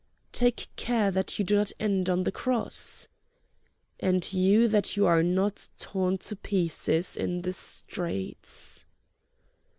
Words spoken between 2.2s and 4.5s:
the cross!" "And